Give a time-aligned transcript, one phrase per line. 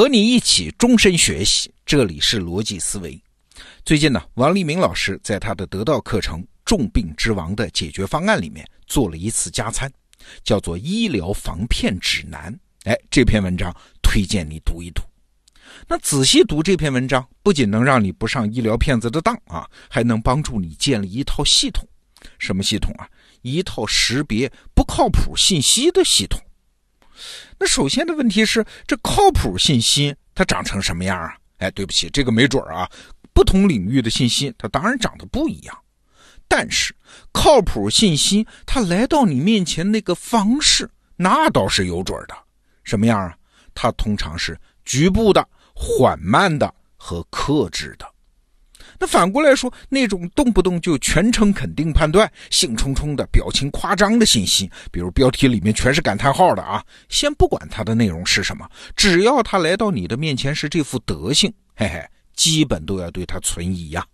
[0.00, 3.22] 和你一起终身学习，这里是逻辑思维。
[3.84, 9.92] 最近呢，王立明老师在他的得到课程《重病之王的解决方案》里面做了一次加餐，
[10.42, 12.50] 叫做《医疗防骗指南》。
[12.90, 15.02] 哎，这篇文章推荐你读一读。
[15.86, 21.86] 那仔细读这篇文章，不仅能让你不上医疗骗子的当啊，还能帮助你建立一套系统。
[22.38, 23.06] 什么系统啊？
[23.42, 26.40] 一套识别不靠谱信息的系统。
[27.58, 31.34] 那首先的问题是，这靠谱信息它长成什么样啊？
[31.58, 32.88] 哎，对不起，这个没准啊。
[33.32, 35.78] 不同领域的信息，它当然长得不一样。
[36.48, 36.94] 但是，
[37.32, 42.34] 靠谱信息它来到你面前那个方式，那倒是有准的。
[42.82, 43.36] 什么样啊？
[43.74, 48.06] 它通常是局部的、缓慢的和克制的。
[49.02, 62.06] 那反过来说，那种动不动就全程肯定判断、兴冲冲的表情夸张的信息，比如标题里面全是感叹号的啊，先不管它的内容是什么，只要它来到你的面前是这副德行，嘿嘿，
[62.36, 64.06] 基本都要对它存疑呀。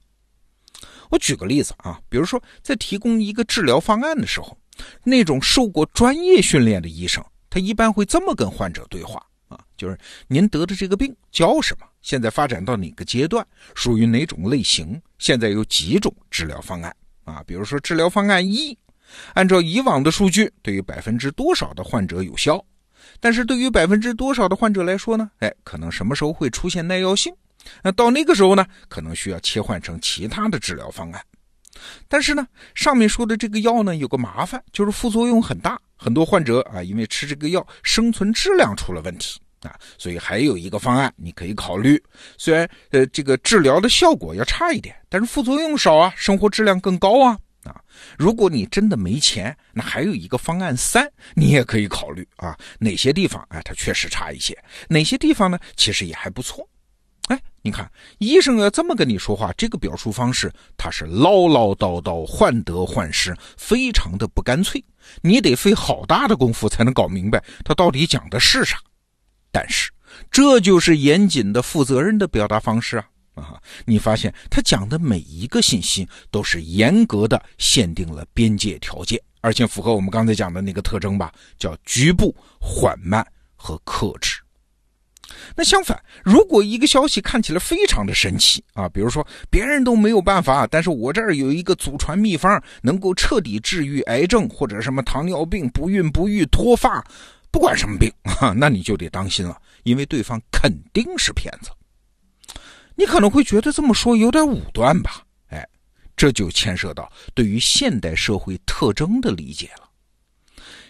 [1.11, 4.57] 我举个例子啊，比如说在提供一个治疗方案的时候，
[5.03, 9.20] 那种受过专业训练的医生，他一般会这么跟患者对话。
[9.48, 11.87] 啊，就是您得的这个病叫什么？
[12.07, 13.45] 现在发展到哪个阶段？
[13.75, 15.03] 属于哪种类型？
[15.19, 17.43] 现在有几种治疗方案啊？
[17.45, 18.79] 比如说治疗方案一，
[19.35, 22.65] 按照以往的数据，对于百分之多少的患者有效？
[23.19, 25.29] 但是对于百分之多少的患者来说呢？
[25.41, 27.35] 哎，可能什么时候会出现耐药性？
[27.83, 31.20] 那到那个时候呢，可能需要切换成其他的治疗方案。
[32.07, 35.77] 但是呢，上面说的这个药呢，有个麻烦，就是副作用很大。
[35.97, 42.03] 很多患者啊，因为吃这个药，生存质量出了问题啊，所以还有一个方案你可以考虑。
[42.39, 47.81] 虽然呃这个治疗的效果要差一点，但是副作用少啊，生活质量更高啊啊！
[48.17, 52.56] 如果你真的没钱，那还有一个方案三，你也可以考虑啊。
[52.78, 54.56] 哪些地方哎，它确实差一些，
[54.89, 56.69] 哪些地方呢，其实也还不错。
[57.28, 64.85] 哎，你看，医生要这么跟你说话，这个表述方式，他是唠唠叨叨、患得患失，非常的不干脆。
[65.23, 68.79] 你得费好大的功夫才能搞明白他到底讲的是啥。
[69.56, 69.90] 但是，
[70.30, 73.06] 这就是严谨的、负责任的表达方式啊！
[73.36, 84.36] 啊，你发现他讲的每一个信息都是严格的限定了边界条件，而且符合我们刚才讲的那个特征吧，叫局部、缓慢和克制。
[85.56, 97.02] 那相反，如果一个消息看起来非常的神奇啊，比如说别人都没有办法，但是我这儿有一个祖传秘方，能够彻底治愈癌症或者什么糖尿病、不孕不育、脱发，
[97.51, 101.70] 不管什么病 啊，那你就得当心了，因为对方肯定是骗子。
[102.95, 105.24] 你可能会觉得这么说有点武断吧？
[105.48, 105.67] 哎，
[106.17, 109.89] 这就牵涉到对于现代社会特征的理解了。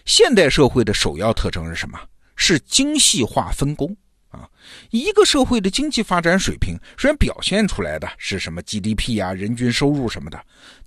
[0.05, 1.99] 现代社会的首要特征是什么？
[2.35, 3.95] 是精细化分工。
[4.29, 4.47] 啊，
[4.91, 10.39] 一个社会的经济发展水平虽然表现出来的是什么 GDP 啊、人均收入什么的，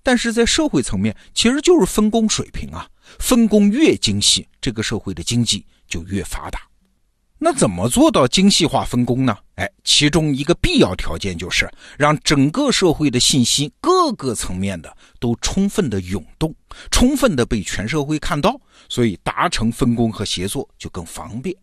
[0.02, 2.88] 但是在社会层面其实就是分工水平啊。
[3.18, 6.60] 分工越精细，这个社会的经济就越发达。
[7.42, 9.36] 那怎么做到精细化分工呢？
[9.56, 11.68] 哎，其中一个必要条件就是
[11.98, 16.54] 让整个社会的信息各个层面的都充分的涌动，
[16.90, 21.56] 充分的被全社会看到，所以达成分工和协作就更方便。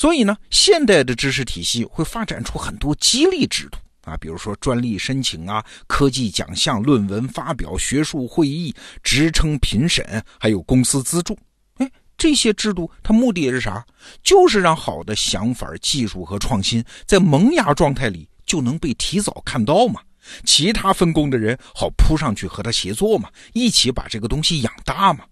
[0.00, 3.76] 所以呢，现代的知识体系会发展出很多激励制度
[4.10, 11.36] 啊，比如说专利申请啊、科技奖项、论文发表、学术会议、职称评审，还有公司资助。
[11.74, 13.84] 哎，这些制度它目的是啥？
[14.22, 20.00] 就是让好的想法、技术和创新在萌芽状态里就能被提早看到嘛，
[20.46, 25.26] 其他分工的人好扑上去和他协作嘛，一起把这个东西养大嘛。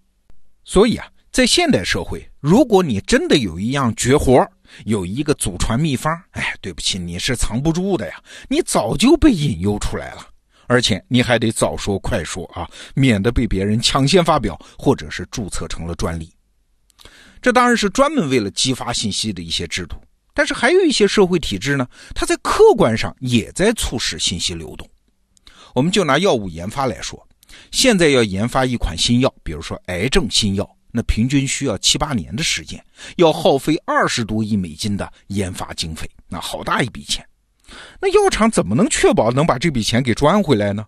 [0.63, 1.07] 所以啊。
[1.31, 4.45] 在现代社会，如果你真的有一样绝活，
[4.85, 10.27] 有一个祖传秘方，哎，对不起，你是藏不住的呀，你早就被引诱出来了，
[10.67, 16.31] 而且你还得早说快说啊，免得被别人抢先发表，或者是注册成了专利。
[17.41, 19.95] 这当然是专门为了激发信息的一些制度，
[20.33, 24.89] 但是还有一些社会体制呢，它在客观上也在促使信息流动。
[25.73, 27.27] 我们就拿药物研发来说，
[27.71, 30.69] 现在要研发一款新药，比如说癌症新药。
[30.91, 32.83] 那平均需要七八年的时间，
[33.17, 37.25] 要耗费二十多亿美金的研发经费，那好大一笔钱。
[38.01, 40.85] 那药厂怎么能确保能把这笔钱给赚回来呢？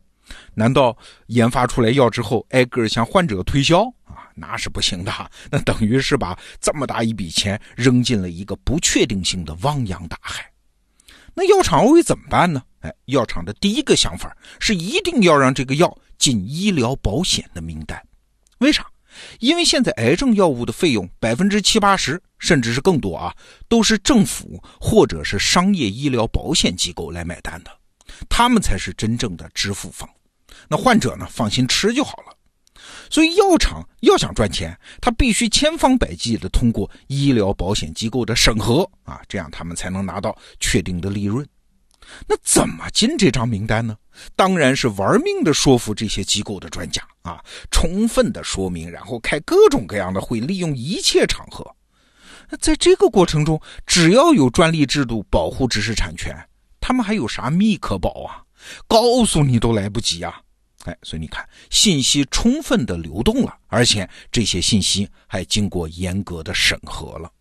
[0.54, 4.32] 难道研发出来药之后挨个向患者推销啊？
[4.34, 5.12] 那是不行的。
[5.52, 10.50] 那等于是把这么大一笔钱扔进了一个不确定性的汪洋大海。
[11.34, 12.64] 那药厂会怎么办呢？
[12.80, 18.02] 哎，药厂的第一个想法是一定要让这个药进医疗保险的名单。
[18.58, 18.86] 为啥？
[19.40, 23.36] 因为现在癌症药物的费用百分之七八十，甚至是更多啊，
[23.68, 27.72] 都是政府或者是商业医疗保险机构来买单的，
[28.30, 30.10] 他们才是真正的支付方。
[30.68, 32.36] 那患者呢，放心吃就好了。
[33.10, 41.46] 所以药厂要想赚钱，他必须千方百计的通过医疗保险机构的审核啊，这样他们才能拿到确定的利润。
[42.28, 43.98] 那怎么进这张名单呢？
[44.36, 51.66] 当然是玩命的说服这些机构的专家啊，充分的说明，然后开各种各样的会，利用一切场合。
[52.50, 56.36] 那在这个过程中，只要有专利制度保护知识产权，
[56.80, 58.44] 他们还有啥密可保啊？
[58.88, 60.42] 告诉你都来不及啊！
[60.84, 67.32] 哎，所以你看，信息充分的流动了，而且这些信息还经过严格的审核了。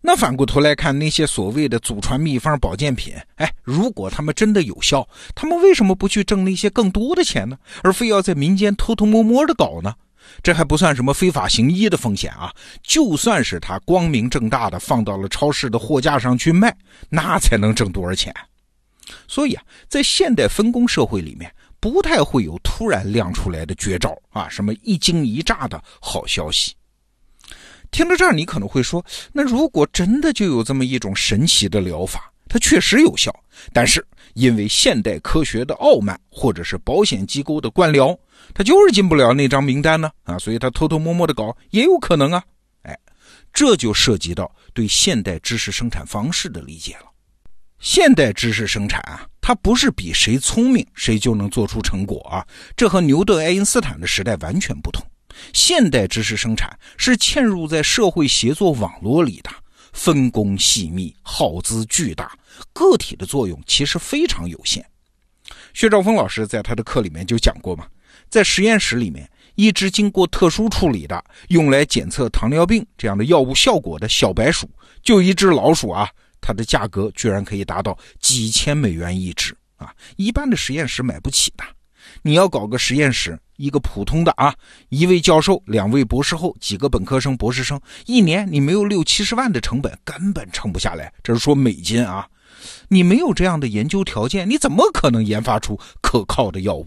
[0.00, 7.58] 那反过头来看，那些所谓的祖传秘方保健品，哎，如果他们真的有效，他们为什么不去挣那些更多的钱呢？
[7.82, 9.92] 而非要在民间偷偷摸摸的搞呢？
[10.42, 12.52] 这还不算什么非法行医的风险啊！
[12.82, 16.76] 就算是他光明正大的放到了超市的货架上去卖，
[17.08, 18.32] 那才能挣多少钱？
[19.26, 26.74] 所以啊，在现代分工社会里面，不太会有突然亮出来的绝招啊，什么一惊一乍的好消息。
[27.90, 33.34] 听到这儿，你可能会说，那如果真的就有这么一种神奇的疗法，它确实有效，
[33.72, 38.16] 但是因为现代科学的傲慢，或者是保险机构的官僚，
[38.54, 40.10] 它就是进不了那张名单呢？
[40.24, 42.42] 啊，所以他偷偷摸摸的搞也有可能啊。
[42.82, 42.96] 哎，
[43.52, 47.06] 这就涉及到对现代知识生产方式的理解了。
[47.80, 52.46] 现代知识生产啊，它不是比谁聪明谁就能做出成果啊，
[52.76, 55.04] 这和牛顿、爱因斯坦的时代完全不同。
[55.52, 59.50] 现代知识生产是嵌入在社会协作网络里的，
[59.92, 62.36] 分工细密，耗资巨大，
[62.72, 64.84] 个体的作用其实非常有限。
[65.72, 67.86] 薛兆丰老师在他的课里面就讲过嘛，
[68.28, 74.68] 在实验室里面，一只经过特殊处理的，用来检测糖尿病这样的药物效果的小白鼠，
[75.02, 76.08] 就一只老鼠啊。
[76.40, 79.92] 它的价格居然可以达到几千美元一只啊！
[80.16, 81.64] 一般的实验室买不起的。
[82.22, 84.54] 你要搞个实验室，一个普通的啊，
[84.88, 91.12] 一位教授、两位博士后、几个本科生、博士生，一年你没有六七十万的成本，根本撑不下来。
[91.22, 92.28] 这是说美金啊！
[92.88, 96.86] 你没有这样的研究条件，你怎么可能研发出可靠的药物？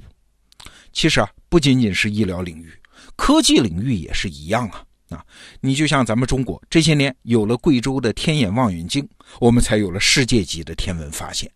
[0.91, 2.71] 其实啊，不仅仅是医疗领域，
[3.15, 4.83] 科技领域也是一样啊。
[5.09, 5.25] 啊，
[5.59, 9.07] 你就像咱们中国这些年有了贵州的天眼望远镜，
[9.39, 11.51] 我们才有了世界级的天文发现。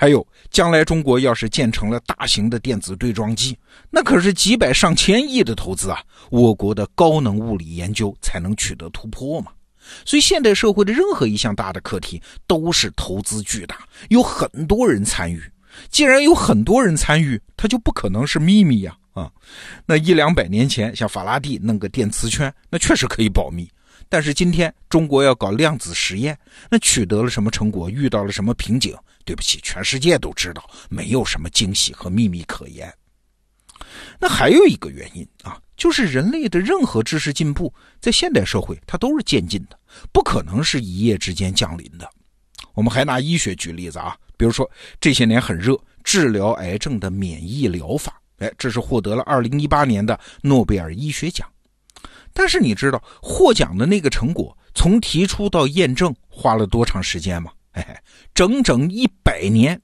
[0.00, 3.58] 还有，将来中国要是建成了大型的电子对撞机，
[3.90, 6.00] 那可是几百上千亿的投资啊！
[6.30, 9.50] 我国的高能物理研究才能取得突破嘛。
[10.04, 13.76] 所以，现代社会的任何一项大的课题都是投资巨大，
[14.08, 15.42] 有很多人参与。
[15.90, 18.96] 既然有很多人参与，它就不可能是秘密呀。
[19.14, 19.28] 啊，
[19.84, 23.68] 那一两百年前，像法拉第弄个电磁圈，那确实可以保密。
[24.08, 26.38] 但是今天中国要搞量子实验，
[26.70, 28.94] 那取得了什么成果，遇到了什么瓶颈？
[29.28, 32.90] 对不起，全世界都知道，没有什么惊喜和秘密可言。
[34.18, 37.70] 那还有一个原因啊，就是人类的任何知识进步，
[38.00, 39.78] 在现代社会它都是渐进的，
[40.12, 42.08] 不可能是一夜之间降临的。
[42.72, 44.66] 我们还拿医学举例子啊，比如说
[44.98, 48.18] 这些年很热，治疗癌症的免疫疗法。
[48.38, 51.46] 哎，这是获得了二零一八年的诺贝尔医学奖，
[52.32, 57.52] 但是你知道获奖的那个成果从提出到验证花了多长时间吗？
[57.72, 57.84] 嘿，
[58.34, 59.80] 整整一百年。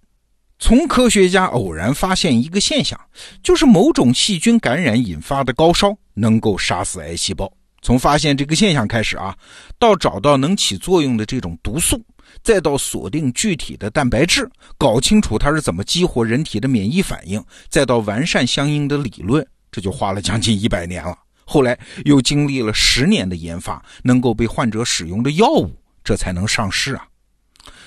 [0.59, 2.99] 从科学家偶然发现一个现象，
[3.43, 7.53] 就是某种细菌感染引发的高烧能够杀死癌细胞。
[7.83, 9.37] 从发现这个现象开始啊，
[9.79, 12.03] 到找到能起作用的这种毒素。
[12.43, 14.49] 再到锁定具体的蛋白质，
[14.79, 21.17] 搞清楚它是怎么激活人体的免疫反应，再到完善相应的理论，这就花了将近一百年了。
[21.45, 25.71] 后来又经历了十年的研发，能够被患者使用的药物，
[26.03, 27.07] 这才能上市啊。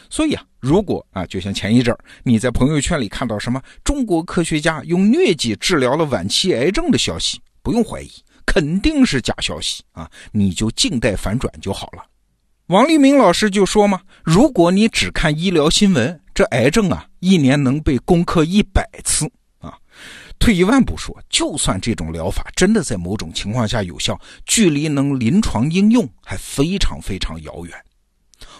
[0.09, 8.09] 所以啊，如果啊，就像前一阵儿你在朋友圈里看到什么中国科学家用疟疾治疗了晚期癌症的消息，不用怀疑，
[8.45, 12.03] 肯定是假消息啊，你就静待反转就好了。
[12.67, 19.25] 王立明老师就说嘛：“如果你只看医疗新闻，这癌症啊，一年能被攻克一百次
[19.59, 19.73] 啊。
[20.37, 27.73] 退一万步说，就算这种疗法真的在某种情况下有效，距离能临床应用还非常非常遥远。”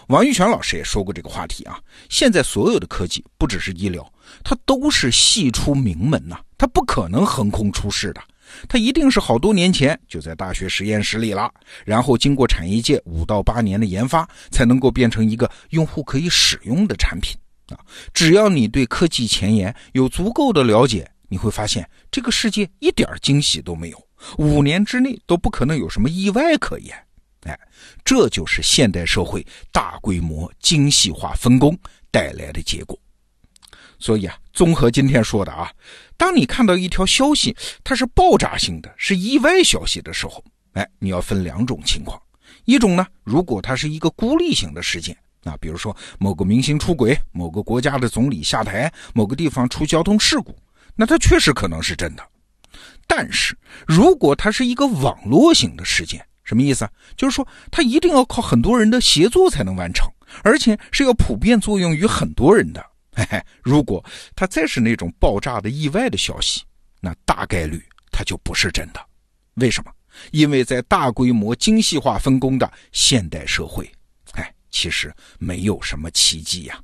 [0.08, 1.78] 王玉泉老师也说过这个话题啊。
[2.08, 4.10] 现在所有的科技，不只是医疗，
[4.42, 8.20] 它都是系出名门呐，它不可能横空出世的。
[8.66, 11.52] 它一定是好多年前就在大学实验室里了，
[11.84, 17.36] 然后经过产业界五到八年的研发，才能够变成一个用户可以使用的产品
[17.68, 17.76] 啊！
[18.14, 24.02] 只要你对科技前沿有足够的了解，你会发现这个世界一点惊喜都没有，
[24.38, 26.96] 五年之内都不可能有什么意外可言。
[27.44, 27.58] 哎，
[28.04, 31.78] 这就是现代社会大规模精细化分工
[32.10, 32.98] 带来的结果。
[34.00, 35.70] 所以啊，综合今天说的啊，
[36.16, 40.42] 当你看到一条消息它是爆炸性的、是意外消息的时候，
[40.74, 42.20] 哎，你要分两种情况。
[42.64, 50.56] 一种呢，如果它是一个孤立型的事件啊，比如说某个明星出轨、某个国家的总理下台、某个地方出交通事故，
[50.94, 52.22] 那它确实可能是真的。
[53.06, 56.88] 但是如果它是一个网络型的事件，什么意思？
[57.14, 60.10] 就是说它一定要靠很多人的协作才能完成，
[60.42, 62.82] 而且是要普遍作用于很多人的。
[63.12, 64.02] 嘿嘿，如果
[64.34, 66.62] 它再是那种爆炸的意外的消息，
[67.00, 69.06] 那大概率它就不是真的。
[69.56, 69.92] 为什么？
[70.30, 73.86] 因为在大规模精细化分工的现代社会，
[74.32, 76.80] 哎，其实没有什么奇迹呀。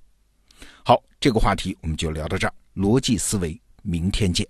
[0.85, 2.53] 好，这个话题我们就聊到这儿。
[2.75, 4.47] 逻辑思维，明天见。